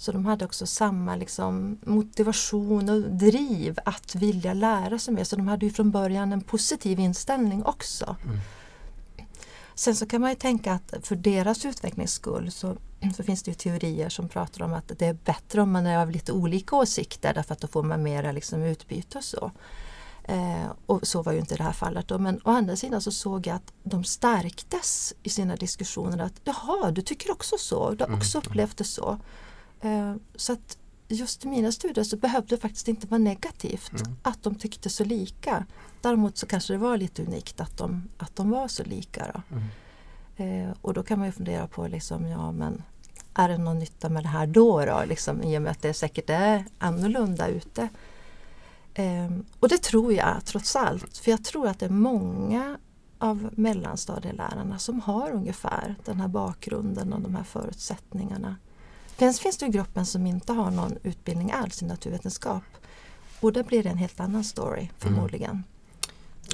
så 0.00 0.12
de 0.12 0.26
hade 0.26 0.44
också 0.44 0.66
samma 0.66 1.16
liksom, 1.16 1.78
motivation 1.82 2.88
och 2.88 3.00
driv 3.02 3.78
att 3.84 4.14
vilja 4.14 4.54
lära 4.54 4.98
sig 4.98 5.14
mer. 5.14 5.24
Så 5.24 5.36
de 5.36 5.48
hade 5.48 5.66
ju 5.66 5.72
från 5.72 5.90
början 5.90 6.32
en 6.32 6.40
positiv 6.40 7.00
inställning 7.00 7.64
också. 7.64 8.16
Mm. 8.24 8.38
Sen 9.74 9.96
så 9.96 10.06
kan 10.06 10.20
man 10.20 10.30
ju 10.30 10.36
tänka 10.36 10.72
att 10.72 10.94
för 11.02 11.16
deras 11.16 11.64
utvecklings 11.64 12.12
skull 12.12 12.50
så, 12.50 12.76
så, 13.16 13.22
finns 13.22 13.42
det 13.42 13.50
ju 13.50 13.54
teorier 13.54 14.08
som 14.08 14.28
pratar 14.28 14.64
om 14.64 14.72
att 14.72 14.92
det 14.98 15.06
är 15.06 15.14
bättre 15.14 15.62
om 15.62 15.72
man 15.72 15.86
är 15.86 15.98
av 15.98 16.10
lite 16.10 16.32
olika 16.32 16.76
åsikter 16.76 17.34
därför 17.34 17.52
att 17.52 17.60
då 17.60 17.68
får 17.68 17.82
man 17.82 18.02
mera 18.02 18.32
liksom 18.32 18.62
utbyte 18.62 19.18
och 19.18 19.24
så. 19.24 19.50
Eh, 20.24 20.70
och 20.86 21.06
så 21.06 21.22
var 21.22 21.32
ju 21.32 21.38
inte 21.38 21.56
det 21.56 21.62
här 21.62 21.72
fallet 21.72 22.08
då. 22.08 22.18
Men 22.18 22.40
å 22.44 22.50
andra 22.50 22.76
sidan 22.76 23.00
så 23.00 23.10
såg 23.10 23.46
jag 23.46 23.56
att 23.56 23.72
de 23.82 24.04
stärktes 24.04 25.14
i 25.22 25.28
sina 25.28 25.56
diskussioner. 25.56 26.18
att 26.18 26.40
Jaha, 26.44 26.90
du 26.90 27.02
tycker 27.02 27.30
också 27.30 27.56
så, 27.58 27.90
du 27.90 28.04
har 28.04 28.16
också 28.16 28.38
mm. 28.38 28.46
upplevt 28.46 28.76
det 28.76 28.84
så. 28.84 29.18
Eh, 29.80 30.14
så 30.36 30.52
att 30.52 30.78
just 31.08 31.44
i 31.44 31.48
mina 31.48 31.72
studier 31.72 32.04
så 32.04 32.16
behövde 32.16 32.56
det 32.56 32.60
faktiskt 32.60 32.88
inte 32.88 33.06
vara 33.06 33.18
negativt 33.18 34.00
mm. 34.00 34.16
att 34.22 34.42
de 34.42 34.54
tyckte 34.54 34.90
så 34.90 35.04
lika. 35.04 35.66
Däremot 36.00 36.36
så 36.36 36.46
kanske 36.46 36.72
det 36.72 36.78
var 36.78 36.96
lite 36.96 37.22
unikt 37.22 37.60
att 37.60 37.78
de, 37.78 38.08
att 38.18 38.36
de 38.36 38.50
var 38.50 38.68
så 38.68 38.84
lika. 38.84 39.26
Då. 39.34 39.56
Mm. 39.56 39.68
Eh, 40.36 40.76
och 40.82 40.94
då 40.94 41.02
kan 41.02 41.18
man 41.18 41.28
ju 41.28 41.32
fundera 41.32 41.66
på 41.66 41.86
liksom, 41.86 42.26
ja 42.26 42.52
men 42.52 42.82
är 43.34 43.48
det 43.48 43.58
någon 43.58 43.78
nytta 43.78 44.08
med 44.08 44.24
det 44.24 44.28
här 44.28 44.46
då? 44.46 44.84
då 44.84 45.04
liksom, 45.06 45.42
I 45.42 45.58
och 45.58 45.62
med 45.62 45.70
att 45.70 45.82
det 45.82 45.94
säkert 45.94 46.30
är 46.30 46.64
annorlunda 46.78 47.48
ute. 47.48 47.88
Eh, 48.94 49.30
och 49.60 49.68
det 49.68 49.82
tror 49.82 50.12
jag 50.12 50.44
trots 50.44 50.76
allt. 50.76 51.18
För 51.18 51.30
jag 51.30 51.44
tror 51.44 51.68
att 51.68 51.78
det 51.78 51.86
är 51.86 51.90
många 51.90 52.78
av 53.18 53.50
mellanstadielärarna 53.52 54.78
som 54.78 55.00
har 55.00 55.30
ungefär 55.30 55.94
den 56.04 56.20
här 56.20 56.28
bakgrunden 56.28 57.12
och 57.12 57.20
de 57.20 57.34
här 57.34 57.44
förutsättningarna. 57.44 58.56
Sen 59.20 59.34
finns 59.34 59.58
det 59.58 59.68
gruppen 59.68 60.06
som 60.06 60.26
inte 60.26 60.52
har 60.52 60.70
någon 60.70 60.98
utbildning 61.02 61.52
alls 61.52 61.82
i 61.82 61.86
naturvetenskap. 61.86 62.62
Och 63.40 63.52
då 63.52 63.62
blir 63.62 63.82
det 63.82 63.88
en 63.88 63.98
helt 63.98 64.20
annan 64.20 64.44
story 64.44 64.80
mm. 64.80 64.92
förmodligen. 64.98 65.50
Mm. 65.50 65.64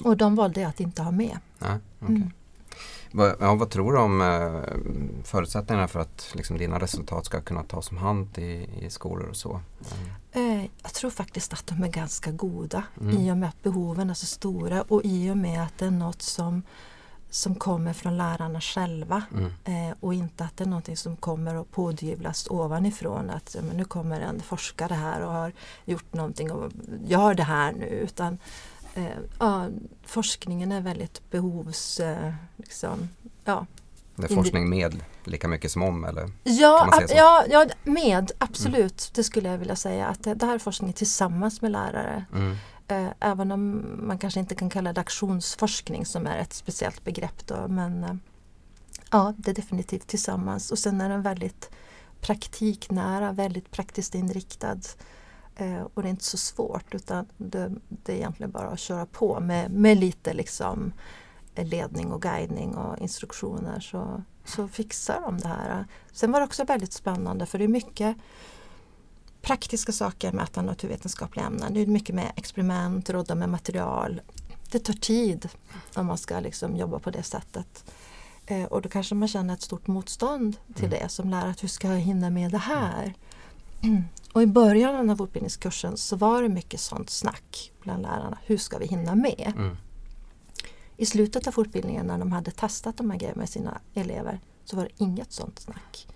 Och 0.04 0.16
de 0.16 0.34
valde 0.34 0.60
jag 0.60 0.68
att 0.68 0.80
inte 0.80 1.02
ha 1.02 1.10
med. 1.10 1.38
Ja, 1.58 1.78
okay. 2.00 2.16
mm. 2.16 3.36
ja, 3.40 3.54
vad 3.54 3.70
tror 3.70 3.92
du 3.92 3.98
om 3.98 4.20
eh, 4.20 5.24
förutsättningarna 5.24 5.88
för 5.88 6.00
att 6.00 6.32
liksom, 6.34 6.58
dina 6.58 6.78
resultat 6.78 7.26
ska 7.26 7.40
kunna 7.40 7.62
tas 7.62 7.90
om 7.90 7.96
hand 7.96 8.38
i, 8.38 8.68
i 8.80 8.90
skolor 8.90 9.28
och 9.28 9.36
så? 9.36 9.60
Mm. 10.32 10.60
Eh, 10.60 10.70
jag 10.82 10.92
tror 10.92 11.10
faktiskt 11.10 11.52
att 11.52 11.66
de 11.66 11.82
är 11.82 11.88
ganska 11.88 12.30
goda 12.30 12.82
mm. 13.00 13.18
i 13.18 13.32
och 13.32 13.36
med 13.36 13.48
att 13.48 13.62
behoven 13.62 14.10
är 14.10 14.14
så 14.14 14.26
stora 14.26 14.82
och 14.82 15.00
i 15.04 15.30
och 15.30 15.36
med 15.36 15.62
att 15.62 15.78
det 15.78 15.86
är 15.86 15.90
något 15.90 16.22
som 16.22 16.62
som 17.36 17.54
kommer 17.54 17.92
från 17.92 18.16
lärarna 18.16 18.60
själva 18.60 19.22
Mm. 19.32 19.50
eh, 19.64 19.96
och 20.00 20.14
inte 20.14 20.44
att 20.44 20.56
det 20.56 20.64
är 20.64 20.68
någonting 20.68 20.96
som 20.96 21.16
kommer 21.16 21.54
att 21.54 21.70
pådyvlas 21.70 22.46
ovanifrån 22.50 23.30
att 23.30 23.56
men 23.62 23.76
nu 23.76 23.84
kommer 23.84 24.20
en 24.20 24.40
forskare 24.40 24.94
här 24.94 25.20
och 25.20 25.32
har 25.32 25.52
gjort 25.84 26.12
någonting 26.12 26.52
och 26.52 26.72
gör 27.06 27.34
det 27.34 27.42
här 27.42 27.72
nu 27.72 27.86
utan 27.86 28.38
eh, 28.94 29.04
ja, 29.38 29.66
forskningen 30.04 30.72
är 30.72 30.80
väldigt 30.80 31.30
behovs... 31.30 32.00
Eh, 32.00 32.32
liksom, 32.56 33.08
ja, 33.44 33.66
Det 34.14 34.30
är 34.30 34.34
forskning 34.34 34.68
med 34.70 35.00
lika 35.24 35.48
mycket 35.48 35.70
som 35.70 35.82
om 35.82 36.04
eller? 36.04 36.30
Ja, 36.42 37.00
ja, 37.08 37.44
ja, 37.50 37.66
med 37.84 38.30
absolut. 38.38 39.10
Det 39.14 39.24
skulle 39.24 39.48
jag 39.48 39.58
vilja 39.58 39.76
säga. 39.76 40.06
Att 40.06 40.22
det, 40.24 40.34
det 40.34 40.46
här 40.46 40.54
är 40.54 40.58
forskning 40.58 40.92
tillsammans 40.92 41.62
med 41.62 41.70
lärare. 41.72 42.24
Mm. 42.34 42.56
Eh, 42.88 43.08
även 43.20 43.52
om 43.52 43.84
man 44.06 44.18
kanske 44.18 44.40
inte 44.40 44.54
kan 44.54 44.70
kalla 44.70 44.92
det 44.92 45.00
aktionsforskning 45.00 46.06
som 46.06 46.26
är 46.26 46.38
ett 46.38 46.52
speciellt 46.52 47.04
begrepp. 47.04 47.46
Då, 47.46 47.68
men 47.68 48.04
eh, 48.04 48.14
ja, 49.10 49.34
det 49.36 49.50
är 49.50 49.54
definitivt 49.54 50.06
tillsammans. 50.06 50.70
Och 50.70 50.78
sen 50.78 51.00
är 51.00 51.08
den 51.08 51.22
väldigt 51.22 51.70
praktiknära, 52.20 53.32
väldigt 53.32 53.70
praktiskt 53.70 54.14
inriktad. 54.14 54.78
Eh, 55.56 55.82
och 55.94 56.02
det 56.02 56.08
är 56.08 56.10
inte 56.10 56.24
så 56.24 56.36
svårt 56.38 56.94
utan 56.94 57.26
det, 57.36 57.72
det 57.88 58.12
är 58.12 58.16
egentligen 58.16 58.50
bara 58.50 58.68
att 58.68 58.80
köra 58.80 59.06
på 59.06 59.40
med, 59.40 59.70
med 59.70 59.98
lite 59.98 60.32
liksom 60.32 60.92
ledning 61.54 62.12
och 62.12 62.22
guidning 62.22 62.74
och 62.74 62.98
instruktioner 62.98 63.80
så, 63.80 64.22
så 64.44 64.68
fixar 64.68 65.20
de 65.20 65.38
det 65.38 65.48
här. 65.48 65.86
Sen 66.12 66.32
var 66.32 66.40
det 66.40 66.46
också 66.46 66.64
väldigt 66.64 66.92
spännande 66.92 67.46
för 67.46 67.58
det 67.58 67.64
är 67.64 67.68
mycket 67.68 68.16
praktiska 69.46 69.92
saker 69.92 70.32
med 70.32 70.44
att 70.44 70.56
ha 70.56 70.62
naturvetenskapliga 70.62 71.46
ämnen. 71.46 71.74
Det 71.74 71.80
är 71.80 71.86
mycket 71.86 72.14
med 72.14 72.32
experiment, 72.36 73.10
rodda 73.10 73.34
med 73.34 73.48
material. 73.48 74.20
Det 74.70 74.78
tar 74.78 74.94
tid 74.94 75.48
om 75.94 76.06
man 76.06 76.18
ska 76.18 76.40
liksom 76.40 76.76
jobba 76.76 76.98
på 76.98 77.10
det 77.10 77.22
sättet. 77.22 77.84
Eh, 78.46 78.64
och 78.64 78.82
då 78.82 78.88
kanske 78.88 79.14
man 79.14 79.28
känner 79.28 79.54
ett 79.54 79.62
stort 79.62 79.86
motstånd 79.86 80.56
till 80.74 80.84
Mm. 80.84 80.98
det 81.00 81.08
som 81.08 81.30
lärare. 81.30 81.50
Att 81.50 81.62
hur 81.62 81.68
ska 81.68 81.88
jag 81.88 81.98
hinna 82.00 82.30
med 82.30 82.50
det 82.50 82.58
här? 82.58 83.14
Och 84.32 84.42
i 84.42 84.46
början 84.46 85.10
av 85.10 85.16
fortbildningskursen 85.16 85.96
så 85.96 86.16
var 86.16 86.42
det 86.42 86.48
mycket 86.48 86.80
sånt 86.80 87.10
snack 87.10 87.72
bland 87.82 88.02
lärarna. 88.02 88.38
Hur 88.44 88.58
ska 88.58 88.78
vi 88.78 88.86
hinna 88.86 89.14
med? 89.14 89.52
Mm. 89.56 89.76
I 90.96 91.06
slutet 91.06 91.46
av 91.46 91.52
fortbildningen 91.52 92.06
när 92.06 92.18
de 92.18 92.32
hade 92.32 92.50
testat 92.50 92.96
de 92.96 93.10
här 93.10 93.18
grejerna 93.18 93.38
med 93.38 93.48
sina 93.48 93.78
elever 93.94 94.40
så 94.64 94.76
var 94.76 94.82
det 94.84 94.90
inget 95.04 95.32
sånt 95.32 95.58
snack. 95.58 96.06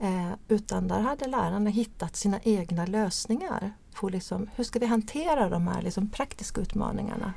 Eh, 0.00 0.32
utan 0.48 0.88
där 0.88 1.00
hade 1.00 1.26
lärarna 1.26 1.70
hittat 1.70 2.16
sina 2.16 2.40
egna 2.42 2.86
lösningar 2.86 3.72
på 3.94 4.08
liksom, 4.08 4.50
hur 4.54 4.64
ska 4.64 4.78
vi 4.78 4.86
hantera 4.86 5.48
de 5.48 5.68
här 5.68 5.82
liksom, 5.82 6.08
praktiska 6.08 6.60
utmaningarna. 6.60 7.32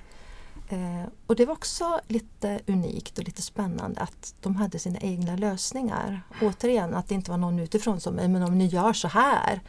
Eh, 0.70 1.10
och 1.28 1.36
det 1.36 1.46
var 1.46 1.54
också 1.54 2.00
lite 2.08 2.60
unikt 2.68 3.18
och 3.18 3.24
lite 3.24 3.42
spännande 3.42 4.02
att 4.02 4.36
de 4.42 4.56
hade 4.56 4.80
sina 4.80 5.00
egna 5.00 5.36
lösningar. 5.36 6.22
Återigen 6.42 6.94
att 6.94 7.08
det 7.08 7.16
inte 7.16 7.32
var 7.32 7.38
någon 7.38 7.60
utifrån 7.60 8.00
som 8.00 8.16
men 8.16 8.44
om 8.44 8.58
ni 8.58 8.66
gör 8.66 8.94
så 8.94 9.08
här. 9.08 9.62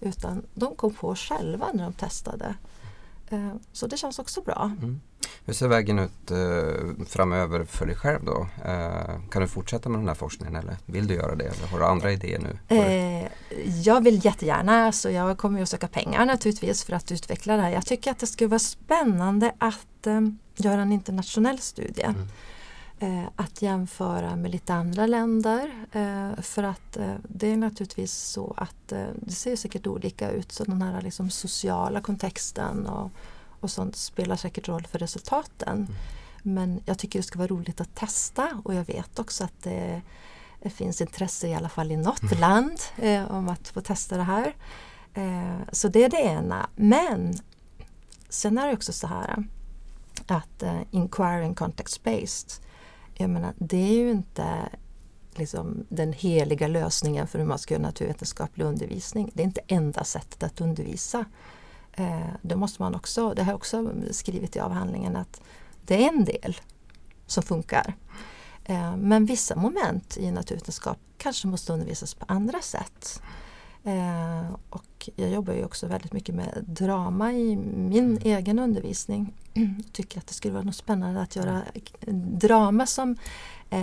Utan 0.00 0.42
de 0.54 0.74
kom 0.74 0.94
på 0.94 1.14
själva 1.14 1.66
när 1.74 1.84
de 1.84 1.92
testade. 1.92 2.54
Eh, 3.28 3.54
så 3.72 3.86
det 3.86 3.96
känns 3.96 4.18
också 4.18 4.40
bra. 4.42 4.72
Mm. 4.78 5.00
Hur 5.50 5.54
ser 5.54 5.68
vägen 5.68 5.98
ut 5.98 6.30
eh, 6.30 7.06
framöver 7.06 7.64
för 7.64 7.86
dig 7.86 7.96
själv 7.96 8.24
då? 8.24 8.46
Eh, 8.64 9.20
kan 9.30 9.42
du 9.42 9.48
fortsätta 9.48 9.88
med 9.88 10.00
den 10.00 10.08
här 10.08 10.14
forskningen 10.14 10.56
eller 10.56 10.76
vill 10.86 11.06
du 11.06 11.14
göra 11.14 11.34
det? 11.34 11.44
Eller 11.44 11.66
har 11.66 11.78
du 11.78 11.84
andra 11.84 12.12
idéer 12.12 12.38
nu? 12.38 12.76
Eh, 12.76 13.28
jag 13.82 14.04
vill 14.04 14.24
jättegärna, 14.24 14.92
så 14.92 15.10
jag 15.10 15.38
kommer 15.38 15.62
att 15.62 15.68
söka 15.68 15.88
pengar 15.88 16.26
naturligtvis 16.26 16.84
för 16.84 16.92
att 16.92 17.12
utveckla 17.12 17.56
det 17.56 17.62
här. 17.62 17.70
Jag 17.70 17.86
tycker 17.86 18.10
att 18.10 18.18
det 18.18 18.26
skulle 18.26 18.48
vara 18.48 18.58
spännande 18.58 19.52
att 19.58 20.06
eh, 20.06 20.20
göra 20.56 20.82
en 20.82 20.92
internationell 20.92 21.58
studie. 21.58 22.02
Mm. 22.02 22.28
Eh, 22.98 23.28
att 23.36 23.62
jämföra 23.62 24.36
med 24.36 24.50
lite 24.50 24.74
andra 24.74 25.06
länder. 25.06 25.86
Eh, 25.92 26.42
för 26.42 26.62
att 26.62 26.98
det 27.22 27.52
är 27.52 27.56
naturligtvis 27.56 28.12
så 28.12 28.54
att 28.56 28.88
det 29.14 29.32
ser 29.32 29.56
säkert 29.56 29.86
olika 29.86 30.30
ut. 30.30 30.52
Så 30.52 30.64
den 30.64 30.82
här 30.82 31.02
liksom 31.02 31.30
sociala 31.30 32.00
kontexten 32.00 32.86
och, 32.86 33.10
och 33.60 33.70
sånt 33.70 33.96
spelar 33.96 34.36
säkert 34.36 34.68
roll 34.68 34.86
för 34.86 34.98
resultaten. 34.98 35.86
Men 36.42 36.80
jag 36.84 36.98
tycker 36.98 37.18
det 37.18 37.22
ska 37.22 37.38
vara 37.38 37.48
roligt 37.48 37.80
att 37.80 37.94
testa 37.94 38.60
och 38.64 38.74
jag 38.74 38.84
vet 38.84 39.18
också 39.18 39.44
att 39.44 39.62
det, 39.62 40.02
det 40.62 40.70
finns 40.70 41.00
intresse 41.00 41.48
i 41.48 41.54
alla 41.54 41.68
fall 41.68 41.92
i 41.92 41.96
något 41.96 42.38
land 42.38 42.80
eh, 42.96 43.30
om 43.30 43.48
att 43.48 43.68
få 43.68 43.80
testa 43.80 44.16
det 44.16 44.22
här. 44.22 44.54
Eh, 45.14 45.72
så 45.72 45.88
det 45.88 46.04
är 46.04 46.08
det 46.08 46.22
ena. 46.22 46.68
Men 46.76 47.34
sen 48.28 48.58
är 48.58 48.66
det 48.66 48.72
också 48.72 48.92
så 48.92 49.06
här 49.06 49.44
att 50.26 50.62
eh, 50.62 50.80
inquiring 50.90 51.54
context-based, 51.54 52.60
jag 53.14 53.30
menar 53.30 53.52
det 53.58 53.76
är 53.76 53.92
ju 53.92 54.10
inte 54.10 54.68
liksom 55.34 55.86
den 55.88 56.12
heliga 56.12 56.68
lösningen 56.68 57.26
för 57.26 57.38
hur 57.38 57.46
man 57.46 57.58
ska 57.58 57.74
göra 57.74 57.82
naturvetenskaplig 57.82 58.64
undervisning. 58.64 59.30
Det 59.34 59.42
är 59.42 59.46
inte 59.46 59.60
enda 59.66 60.04
sättet 60.04 60.42
att 60.42 60.60
undervisa. 60.60 61.24
Eh, 62.00 62.34
det 62.42 62.56
måste 62.56 62.82
man 62.82 62.94
också, 62.94 63.34
det 63.34 63.42
har 63.42 63.52
jag 63.52 63.56
också 63.56 63.92
skrivit 64.10 64.56
i 64.56 64.60
avhandlingen 64.60 65.16
att 65.16 65.40
det 65.86 66.04
är 66.04 66.08
en 66.08 66.24
del 66.24 66.56
som 67.26 67.42
funkar. 67.42 67.94
Eh, 68.64 68.96
men 68.96 69.26
vissa 69.26 69.56
moment 69.56 70.16
i 70.16 70.30
naturvetenskap 70.30 70.98
kanske 71.18 71.46
måste 71.46 71.72
undervisas 71.72 72.14
på 72.14 72.24
andra 72.28 72.60
sätt. 72.60 73.22
Eh, 73.84 74.54
och 74.70 75.10
jag 75.16 75.30
jobbar 75.30 75.54
ju 75.54 75.64
också 75.64 75.86
väldigt 75.86 76.12
mycket 76.12 76.34
med 76.34 76.64
drama 76.66 77.32
i 77.32 77.56
min 77.56 78.18
egen 78.22 78.58
undervisning. 78.58 79.34
Tycker 79.92 80.18
att 80.18 80.26
det 80.26 80.34
skulle 80.34 80.54
vara 80.54 80.64
något 80.64 80.76
spännande 80.76 81.20
att 81.20 81.36
göra 81.36 81.62
drama 82.40 82.86
som 82.86 83.16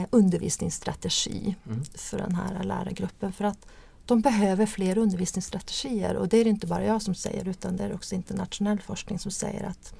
undervisningsstrategi 0.09 1.55
Mm. 1.65 1.83
för 1.86 2.17
den 2.17 2.36
här 2.36 2.63
lärargruppen. 2.63 3.33
För 3.33 3.45
att 3.45 3.67
de 4.07 4.21
behöver 4.21 4.65
fler 4.65 4.97
undervisningsstrategier 4.97 6.15
och 6.15 6.27
det 6.27 6.37
är 6.37 6.43
det 6.43 6.49
inte 6.49 6.67
bara 6.67 6.83
jag 6.83 7.01
som 7.01 7.15
säger 7.15 7.47
utan 7.47 7.77
det 7.77 7.83
är 7.83 7.93
också 7.95 8.15
internationell 8.15 8.81
forskning 8.81 9.19
som 9.19 9.31
säger 9.31 9.63
att 9.63 9.93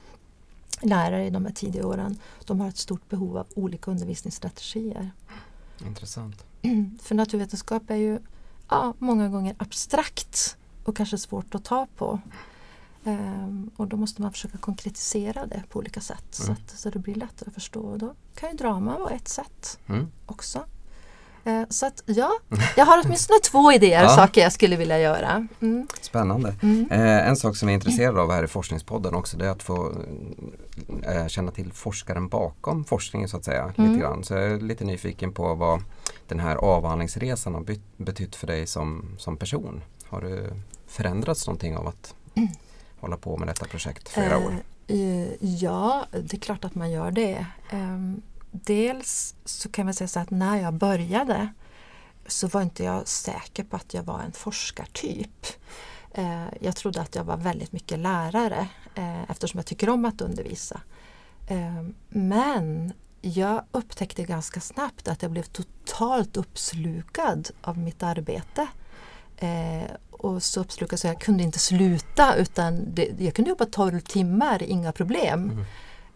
lärare 0.82 1.26
i 1.26 1.30
de 1.30 1.46
här 1.46 1.54
tidiga 1.54 1.88
åren 1.88 2.18
de 2.46 2.60
har 2.60 2.68
ett 2.68 2.78
stort 2.78 3.10
behov 3.10 3.38
av 3.38 3.48
olika 3.56 3.92
undervisningsstrategier. 3.92 5.12
Intressant. 5.88 6.46
För 7.02 7.16
naturvetenskap 7.16 7.90
är 7.90 7.96
ju 7.96 8.20
ja, 8.70 8.94
många 9.00 9.30
gånger 9.30 9.56
abstrakt 9.60 10.58
och 10.84 10.96
kanske 10.98 11.18
svårt 11.18 11.56
att 11.56 11.64
ta 11.64 11.88
på. 11.98 12.20
Ehm, 13.06 13.72
och 13.78 13.88
då 13.88 13.98
måste 13.98 14.22
man 14.22 14.32
försöka 14.32 14.58
konkretisera 14.58 15.46
det 15.46 15.64
på 15.70 15.80
olika 15.80 16.02
sätt 16.02 16.26
så, 16.30 16.44
Mm. 16.44 16.54
att, 16.66 16.80
så 16.80 16.90
det 16.90 17.00
blir 17.00 17.16
lättare 17.16 17.48
att 17.48 17.54
förstå. 17.54 17.82
Och 17.82 18.00
då 18.00 18.14
kan 18.36 18.52
ju 18.52 18.58
drama 18.58 18.98
vara 19.00 19.10
ett 19.14 19.28
sätt 19.28 19.80
Mm. 19.88 20.08
också. 20.26 20.66
Eh, 21.48 21.64
så 21.70 21.86
att 21.86 22.04
ja, 22.06 22.32
jag 22.76 22.86
har 22.86 23.02
åtminstone 23.06 23.40
två 23.40 23.72
idéer, 23.72 24.04
Ja. 24.04 24.10
saker 24.10 24.42
jag 24.42 24.54
skulle 24.54 24.76
vilja 24.76 25.00
göra. 25.00 25.48
Mm. 25.62 25.88
Spännande. 26.02 26.56
Mm. 26.64 26.92
Eh, 26.92 27.28
en 27.28 27.36
sak 27.36 27.56
som 27.58 27.68
vi 27.68 27.74
är 27.74 27.76
intresserade 27.76 28.22
av 28.22 28.32
här 28.32 28.44
i 28.44 28.48
Forskningspodden 28.48 29.16
också 29.16 29.38
det 29.38 29.46
är 29.46 29.50
att 29.50 29.64
få 29.64 29.92
eh, 31.04 31.28
känna 31.28 31.52
till 31.52 31.74
forskaren 31.74 32.28
bakom 32.28 32.86
forskningen 32.86 33.30
så 33.30 33.38
att 33.38 33.46
säga. 33.46 33.74
Mm. 33.78 33.92
Lite 33.92 34.02
grann. 34.02 34.24
Så 34.24 34.34
jag 34.34 34.44
är 34.44 34.60
lite 34.60 34.86
nyfiken 34.86 35.34
på 35.34 35.54
vad 35.54 35.84
den 36.28 36.40
här 36.40 36.56
avhandlingsresan 36.56 37.54
har 37.54 37.66
betytt 37.98 38.36
för 38.36 38.48
dig 38.48 38.68
som, 38.68 39.06
som 39.18 39.38
person. 39.38 39.82
Har 40.10 40.22
du 40.22 40.50
förändrats 40.88 41.48
någonting 41.48 41.78
av 41.78 41.88
att 41.88 42.14
hålla 43.00 43.18
på 43.18 43.38
med 43.38 43.48
detta 43.48 43.66
projekt 43.66 44.10
flera 44.10 44.38
år? 44.38 44.56
Eh, 44.88 45.46
ja, 45.46 46.06
det 46.12 46.34
är 46.38 46.40
klart 46.40 46.66
att 46.66 46.76
man 46.76 46.92
gör 46.92 47.12
det. 47.12 47.46
Ehm, 47.70 48.22
dels 48.52 49.36
så 49.46 49.70
kan 49.70 49.86
man 49.86 49.94
säga 49.94 50.08
så 50.08 50.20
att 50.20 50.32
när 50.32 50.58
jag 50.58 50.74
började 50.74 51.54
så 52.28 52.48
var 52.48 52.62
inte 52.62 52.84
jag 52.84 53.08
säker 53.08 53.64
på 53.64 53.76
att 53.76 53.94
jag 53.94 54.04
var 54.04 54.20
en 54.20 54.32
forskartyp. 54.32 55.48
Eh, 56.12 56.46
jag 56.62 56.76
trodde 56.76 57.02
att 57.02 57.16
jag 57.16 57.24
var 57.24 57.38
väldigt 57.38 57.72
mycket 57.72 58.00
lärare 58.00 58.68
eh, 58.96 59.32
eftersom 59.32 59.58
jag 59.58 59.66
tycker 59.66 59.90
om 59.90 60.06
att 60.06 60.22
undervisa. 60.22 60.82
Eh, 61.48 61.84
men 62.10 62.94
jag 63.22 63.64
upptäckte 63.72 64.24
ganska 64.24 64.60
snabbt 64.60 65.08
att 65.08 65.22
jag 65.22 65.32
blev 65.32 65.44
totalt 65.44 66.38
uppslukad 66.38 67.50
av 67.62 67.78
mitt 67.78 68.04
arbete. 68.04 68.68
Eh, 69.38 69.92
och 70.12 70.44
så 70.44 70.62
uppslukad 70.62 71.00
så 71.00 71.08
jag 71.08 71.22
kunde 71.22 71.44
inte 71.44 71.60
sluta 71.60 72.36
utan 72.36 72.94
det, 72.94 73.12
jag 73.20 73.34
kunde 73.34 73.50
jobba 73.50 73.66
12 73.66 74.00
timmar, 74.00 74.64
inga 74.64 74.92
problem. 74.92 75.44
Mm. 75.52 75.66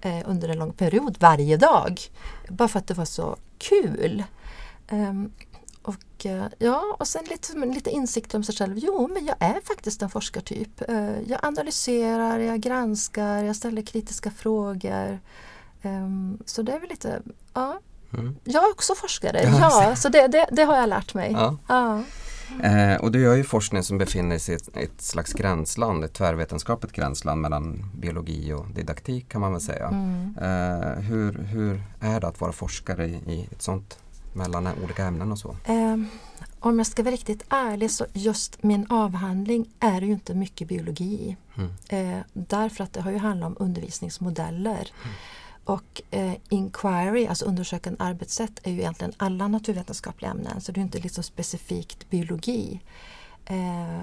Eh, 0.01 0.21
under 0.25 0.49
en 0.49 0.57
lång 0.59 0.73
period 0.73 1.17
varje 1.19 1.57
dag. 1.57 1.99
Bara 2.49 2.67
för 2.67 2.79
att 2.79 2.87
det 2.87 2.93
var 2.93 3.05
så 3.05 3.35
kul. 3.57 4.23
Ehm, 4.87 5.31
och 5.83 6.25
eh, 6.25 6.43
ja, 6.59 6.95
och 6.99 7.07
sen 7.07 7.23
lite, 7.29 7.57
lite 7.57 7.89
insikt 7.89 8.33
om 8.35 8.43
sig 8.43 8.55
själv. 8.55 8.77
Jo, 8.77 9.07
men 9.13 9.25
jag 9.25 9.35
är 9.39 9.61
faktiskt 9.67 10.01
en 10.01 10.09
forskartyp. 10.09 10.81
Eh, 10.89 11.21
jag 11.27 11.39
analyserar, 11.45 12.39
jag 12.39 12.59
granskar, 12.59 13.43
jag 13.43 13.55
ställer 13.55 13.81
kritiska 13.81 14.31
frågor. 14.31 15.19
Ehm, 15.81 16.37
så 16.45 16.61
det 16.61 16.71
är 16.71 16.79
väl 16.79 16.89
lite, 16.89 17.21
ja, 17.53 17.79
Mm. 18.13 18.35
jag 18.43 18.63
är 18.63 18.71
också 18.71 18.95
forskare. 18.95 19.41
Ja, 19.59 19.95
så 19.95 20.09
det, 20.09 20.27
det, 20.27 20.47
det 20.51 20.63
har 20.63 20.77
jag 20.77 20.89
lärt 20.89 21.13
mig. 21.13 21.31
Ja. 21.31 21.57
Ja. 21.67 22.03
Eh, 22.63 22.95
och 22.95 23.11
du 23.11 23.21
gör 23.21 23.35
ju 23.35 23.43
forskning 23.43 23.83
som 23.83 23.97
befinner 23.97 24.37
sig 24.37 24.53
i 24.53 24.57
ett, 24.57 24.77
ett, 24.77 25.01
slags 25.01 25.33
gränsland, 25.33 26.03
ett 26.03 26.13
tvärvetenskapligt 26.13 26.95
gränsland 26.95 27.41
mellan 27.41 27.91
biologi 27.95 28.53
och 28.53 28.67
didaktik 28.67 29.29
kan 29.29 29.41
man 29.41 29.51
väl 29.51 29.61
säga. 29.61 29.87
Mm. 29.87 30.35
Eh, 30.41 31.03
hur, 31.03 31.33
hur 31.33 31.83
är 31.99 32.19
det 32.19 32.27
att 32.27 32.41
vara 32.41 32.51
forskare 32.51 33.05
i, 33.05 33.13
i 33.27 33.47
ett 33.51 33.61
sånt 33.61 33.99
mellan 34.33 34.69
olika 34.83 35.05
ämnen 35.05 35.31
och 35.31 35.39
så? 35.39 35.55
Eh, 35.65 35.97
om 36.59 36.77
jag 36.77 36.87
ska 36.87 37.03
vara 37.03 37.13
riktigt 37.13 37.43
ärlig 37.49 37.91
så 37.91 38.05
just 38.13 38.63
min 38.63 38.85
avhandling 38.89 39.69
är 39.79 40.01
ju 40.01 40.11
inte 40.11 40.33
mycket 40.33 40.67
biologi 40.67 41.37
mm. 41.55 41.71
eh, 41.89 42.23
Därför 42.33 42.83
att 42.83 42.93
det 42.93 43.01
har 43.01 43.11
ju 43.11 43.17
handlat 43.17 43.47
om 43.47 43.55
undervisningsmodeller. 43.59 44.91
Mm. 45.03 45.15
Och 45.71 46.01
eh, 46.11 46.33
inquiry, 46.49 47.27
alltså 47.27 47.45
undersökande 47.45 48.03
arbetssätt, 48.03 48.59
är 48.63 48.71
ju 48.71 48.79
egentligen 48.79 49.13
alla 49.17 49.47
naturvetenskapliga 49.47 50.31
ämnen 50.31 50.61
så 50.61 50.71
det 50.71 50.79
är 50.79 50.81
inte 50.81 50.99
liksom 50.99 51.23
specifikt 51.23 52.09
biologi. 52.09 52.81
Eh, 53.45 54.01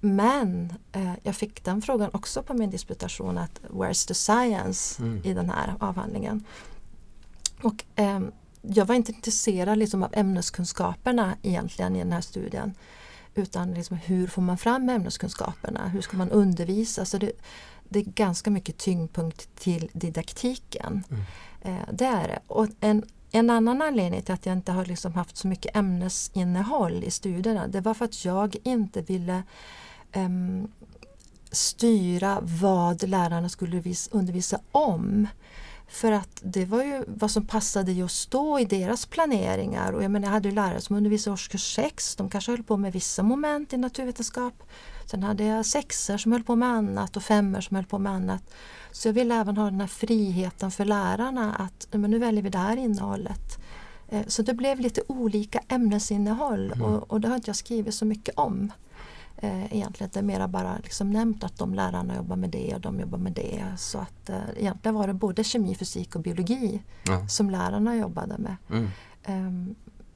men 0.00 0.72
eh, 0.92 1.12
jag 1.22 1.36
fick 1.36 1.64
den 1.64 1.82
frågan 1.82 2.10
också 2.12 2.42
på 2.42 2.54
min 2.54 2.70
disputation 2.70 3.38
att 3.38 3.60
Where's 3.70 4.08
the 4.08 4.14
science 4.14 5.02
mm. 5.02 5.20
i 5.24 5.34
den 5.34 5.50
här 5.50 5.74
avhandlingen. 5.80 6.44
Och 7.62 7.84
eh, 7.94 8.20
jag 8.62 8.84
var 8.84 8.94
inte 8.94 9.12
intresserad 9.12 9.78
liksom 9.78 10.02
av 10.02 10.10
ämneskunskaperna 10.12 11.36
egentligen 11.42 11.96
i 11.96 11.98
den 11.98 12.12
här 12.12 12.20
studien. 12.20 12.74
Utan 13.34 13.74
liksom 13.74 13.96
hur 13.96 14.26
får 14.26 14.42
man 14.42 14.58
fram 14.58 14.88
ämneskunskaperna? 14.88 15.88
Hur 15.88 16.00
ska 16.00 16.16
man 16.16 16.30
undervisa? 16.30 17.04
Så 17.04 17.18
det, 17.18 17.32
det 17.88 17.98
är 17.98 18.04
ganska 18.04 18.50
mycket 18.50 18.78
tyngdpunkt 18.78 19.54
till 19.56 19.90
didaktiken. 19.92 21.04
Mm. 21.10 21.22
Eh, 21.62 21.88
det 21.92 22.04
är 22.04 22.28
det. 22.28 22.38
Och 22.46 22.66
en, 22.80 23.04
en 23.30 23.50
annan 23.50 23.82
anledning 23.82 24.22
till 24.22 24.34
att 24.34 24.46
jag 24.46 24.52
inte 24.52 24.72
har 24.72 24.84
liksom 24.84 25.14
haft 25.14 25.36
så 25.36 25.48
mycket 25.48 25.76
ämnesinnehåll 25.76 27.04
i 27.04 27.10
studierna 27.10 27.66
det 27.66 27.80
var 27.80 27.94
för 27.94 28.04
att 28.04 28.24
jag 28.24 28.56
inte 28.62 29.02
ville 29.02 29.42
um, 30.16 30.68
styra 31.50 32.38
vad 32.42 33.08
lärarna 33.08 33.48
skulle 33.48 33.82
undervisa 34.10 34.60
om. 34.72 35.28
För 35.88 36.12
att 36.12 36.40
det 36.42 36.64
var 36.64 36.82
ju 36.82 37.04
vad 37.06 37.30
som 37.30 37.46
passade 37.46 37.92
just 37.92 38.30
då 38.30 38.60
i 38.60 38.64
deras 38.64 39.06
planeringar. 39.06 39.92
Och 39.92 40.02
jag, 40.02 40.10
menar, 40.10 40.26
jag 40.26 40.32
hade 40.32 40.48
ju 40.48 40.54
lärare 40.54 40.80
som 40.80 40.96
undervisade 40.96 41.34
årskurs 41.34 41.74
6. 41.74 42.16
De 42.16 42.30
kanske 42.30 42.52
höll 42.52 42.62
på 42.62 42.76
med 42.76 42.92
vissa 42.92 43.22
moment 43.22 43.72
i 43.72 43.76
naturvetenskap. 43.76 44.62
Sen 45.06 45.22
hade 45.22 45.44
jag 45.44 45.66
sexor 45.66 46.16
som 46.16 46.32
höll 46.32 46.42
på 46.42 46.56
med 46.56 46.68
annat 46.68 47.16
och 47.16 47.22
femmor 47.22 47.60
som 47.60 47.76
höll 47.76 47.86
på 47.86 47.98
med 47.98 48.12
annat. 48.12 48.54
Så 48.92 49.08
jag 49.08 49.12
ville 49.12 49.34
även 49.34 49.56
ha 49.56 49.64
den 49.64 49.80
här 49.80 49.88
friheten 49.88 50.70
för 50.70 50.84
lärarna 50.84 51.54
att 51.54 51.88
men 51.90 52.10
nu 52.10 52.18
väljer 52.18 52.42
vi 52.42 52.50
det 52.50 52.58
här 52.58 52.76
innehållet. 52.76 53.58
Eh, 54.08 54.26
så 54.26 54.42
det 54.42 54.54
blev 54.54 54.80
lite 54.80 55.02
olika 55.06 55.60
ämnesinnehåll 55.68 56.72
mm. 56.72 56.82
och, 56.82 57.10
och 57.10 57.20
det 57.20 57.28
har 57.28 57.36
inte 57.36 57.48
jag 57.48 57.56
skrivit 57.56 57.94
så 57.94 58.04
mycket 58.04 58.38
om. 58.38 58.72
Eh, 59.40 59.72
egentligen 59.74 60.10
det 60.12 60.18
är 60.18 60.22
mera 60.22 60.48
bara 60.48 60.78
liksom 60.82 61.10
nämnt 61.10 61.44
att 61.44 61.58
de 61.58 61.74
lärarna 61.74 62.16
jobbar 62.16 62.36
med 62.36 62.50
det 62.50 62.74
och 62.74 62.80
de 62.80 63.00
jobbar 63.00 63.18
med 63.18 63.32
det. 63.32 63.64
Så 63.78 63.98
att 63.98 64.28
eh, 64.28 64.36
egentligen 64.56 64.94
var 64.94 65.06
det 65.06 65.14
både 65.14 65.44
kemi, 65.44 65.74
fysik 65.74 66.16
och 66.16 66.22
biologi 66.22 66.82
ja. 67.02 67.28
som 67.28 67.50
lärarna 67.50 67.96
jobbade 67.96 68.38
med. 68.38 68.56
Mm. 68.70 68.88
Um, 69.26 69.74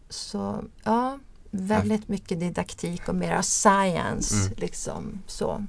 så 0.09 0.64
ja, 0.85 1.19
väldigt 1.50 2.09
mycket 2.09 2.41
didaktik 2.41 3.09
och 3.09 3.14
mera 3.14 3.43
science. 3.43 4.37
Mm. 4.37 4.52
Liksom, 4.57 5.23
så. 5.26 5.67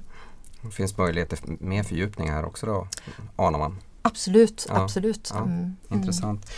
Det 0.62 0.70
finns 0.70 0.98
möjligheter 0.98 1.36
för 1.36 1.56
mer 1.60 1.82
fördjupning 1.82 2.30
här 2.30 2.44
också 2.44 2.66
då, 2.66 2.88
anar 3.36 3.58
man? 3.58 3.78
Absolut, 4.02 4.66
ja. 4.68 4.82
absolut. 4.82 5.30
Ja. 5.34 5.42
Mm. 5.42 5.76
Intressant. 5.90 6.50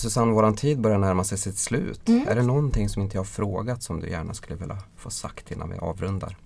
Susanne, 0.00 0.32
våran 0.32 0.56
tid 0.56 0.80
börjar 0.80 0.98
närma 0.98 1.24
sig 1.24 1.38
sitt 1.38 1.58
slut. 1.58 2.08
Mm. 2.08 2.28
Är 2.28 2.34
det 2.34 2.42
någonting 2.42 2.88
som 2.88 3.02
inte 3.02 3.16
jag 3.16 3.26
frågat 3.26 3.82
som 3.82 4.00
du 4.00 4.10
gärna 4.10 4.34
skulle 4.34 4.56
vilja 4.56 4.78
få 4.96 5.10
sagt 5.10 5.50
innan 5.50 5.70
vi 5.70 5.78
avrundar? 5.78 6.36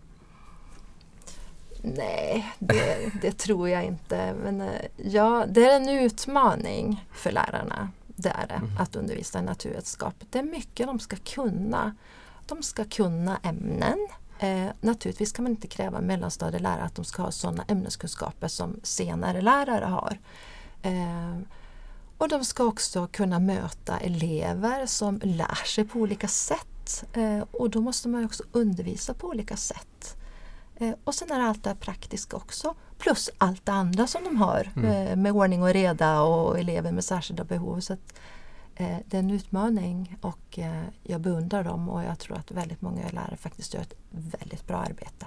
Nej, 1.83 2.53
det, 2.59 3.13
det 3.23 3.39
tror 3.39 3.69
jag 3.69 3.85
inte. 3.85 4.35
Men 4.43 4.61
eh, 4.61 4.69
ja, 4.97 5.45
det 5.49 5.65
är 5.65 5.77
en 5.77 5.89
utmaning 5.89 7.05
för 7.13 7.33
lärarna. 7.33 7.91
Det 8.07 8.29
är 8.29 8.47
det, 8.49 8.55
mm. 8.55 8.77
att 8.79 8.97
undervisa 8.97 9.39
i 9.39 9.43
naturvetenskap. 9.43 10.15
Det 10.31 10.39
är 10.39 10.43
mycket 10.43 10.87
de 10.87 10.99
ska 10.99 11.17
kunna. 11.17 11.95
De 12.47 12.63
ska 12.63 12.85
kunna 12.85 13.39
ämnen. 13.43 14.09
Eh, 14.39 14.67
naturligtvis 14.81 15.33
kan 15.33 15.43
man 15.43 15.53
inte 15.53 15.67
kräva 15.67 16.01
mellanstadielärare 16.01 16.83
att 16.83 16.95
de 16.95 17.05
ska 17.05 17.23
ha 17.23 17.31
sådana 17.31 17.65
ämneskunskaper 17.69 18.49
som 18.49 18.81
senare 18.83 19.41
lärare 19.41 19.85
har. 19.85 20.19
Eh, 20.83 21.39
och 22.19 22.29
de 22.29 22.45
ska 22.45 22.65
också 22.65 23.07
kunna 23.13 23.39
möta 23.39 23.99
elever 23.99 24.87
som 24.87 25.21
lär 25.25 25.65
sig 25.67 25.85
på 25.85 25.99
olika 25.99 26.29
sätt. 26.29 27.05
Eh, 27.13 27.41
och 27.51 27.71
då 27.71 27.81
måste 27.81 28.09
man 28.09 28.25
också 28.25 28.43
undervisa 28.53 29.15
på 29.15 29.29
olika 29.29 29.57
sätt. 29.57 30.17
Eh, 30.77 30.95
och 31.05 31.15
sen 31.15 31.31
är 31.31 31.39
det 31.39 31.47
allt 31.47 31.65
det 31.65 31.75
praktiska 31.75 32.37
också. 32.37 32.75
Plus 32.99 33.31
allt 33.39 33.67
det 33.67 33.73
andra 33.73 34.07
som 34.07 34.25
de 34.25 34.37
har 34.37 34.73
mm. 34.77 34.91
Eh, 34.91 35.17
med 35.17 35.33
ordning 35.33 35.63
och 35.63 35.69
reda 35.69 36.21
och 36.21 36.59
elever 36.59 36.93
med 36.93 37.05
särskilda 37.05 37.45
behov. 37.45 37.81
Så 37.81 37.93
att, 37.93 38.15
eh, 38.75 38.97
det 39.07 39.17
är 39.17 39.19
en 39.19 39.31
utmaning 39.31 40.17
och 40.21 40.59
eh, 40.59 40.83
jag 41.03 41.21
beundrar 41.21 41.65
dem 41.65 41.89
och 41.89 42.05
jag 42.05 42.19
tror 42.19 42.37
att 42.37 42.51
väldigt 42.51 42.83
många 42.83 43.09
lärare 43.09 43.37
faktiskt 43.37 43.75
gör 43.75 43.81
ett 43.81 43.95
väldigt 44.11 44.67
bra 44.67 44.77
arbete. 44.77 45.27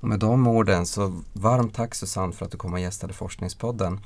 Och 0.00 0.08
med 0.08 0.18
de 0.18 0.46
orden 0.46 0.86
så 0.86 1.20
varmt 1.32 1.74
tack 1.74 1.94
Susanne 1.94 2.32
för 2.32 2.44
att 2.44 2.52
du 2.52 2.58
kom 2.58 2.72
och 2.72 2.80
gästade 2.80 3.12
Forskningspodden. 3.12 4.00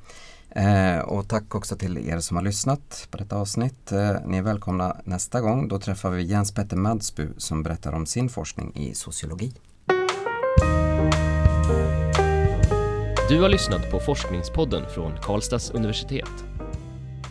Eh, 0.57 0.99
och 0.99 1.29
tack 1.29 1.55
också 1.55 1.77
till 1.77 1.99
er 2.09 2.19
som 2.19 2.37
har 2.37 2.45
lyssnat 2.45 3.09
på 3.11 3.19
detta 3.19 3.37
avsnitt. 3.37 3.93
Eh, 3.93 4.17
ni 4.27 4.37
är 4.37 4.43
välkomna 4.43 4.97
nästa 5.05 5.40
gång. 5.40 5.69
Då 5.69 5.79
träffar 5.79 6.11
vi 6.11 6.23
Jens 6.23 6.55
Petter 6.55 6.77
Madsbu 6.77 7.29
som 7.37 7.62
berättar 7.62 7.93
om 7.93 8.07
sin 8.07 8.29
forskning 8.29 8.73
i 8.75 8.95
sociologi. 8.95 9.53
Du 13.29 13.40
har 13.43 13.49
lyssnat 13.49 13.90
på 13.90 14.01
Forskningspodden 14.01 14.83
från 14.95 15.12
Karlstads 15.23 15.71
universitet. 15.71 16.45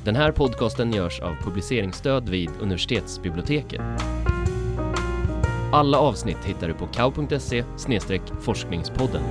Den 0.06 0.16
här 0.16 0.32
podcasten 0.32 0.94
görs 0.94 1.20
av 1.20 1.36
publiceringsstöd 1.44 2.30
vid 2.30 2.50
universitetsbiblioteket. 2.62 3.82
Alla 5.72 5.98
avsnitt 5.98 6.46
hittar 6.46 6.68
du 6.68 6.74
på 6.74 6.88
kau.se 6.88 7.64
forskningspodden. 8.42 9.22